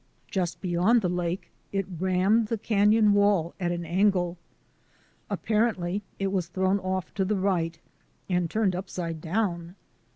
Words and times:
Just 0.31 0.61
beyond 0.61 1.01
the 1.03 1.09
lake 1.09 1.51
it 1.71 1.85
rammed 1.99 2.47
the 2.47 2.57
canon 2.57 3.13
wall 3.13 3.53
at 3.59 3.71
an 3.71 3.85
angle. 3.85 4.39
Apparently 5.29 6.01
it 6.17 6.31
was 6.31 6.47
thrown 6.47 6.79
off 6.79 7.13
to 7.13 7.23
the 7.23 7.37
right 7.37 7.77
and 8.27 8.49
turned 8.49 8.75
upside 8.75 9.21
down. 9.21 9.75